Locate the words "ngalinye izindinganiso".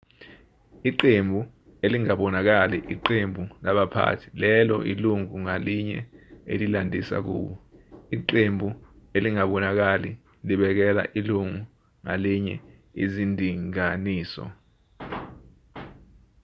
12.03-14.43